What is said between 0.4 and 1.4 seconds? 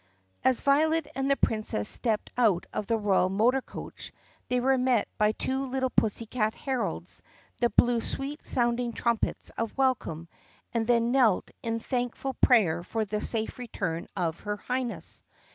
As Violet and the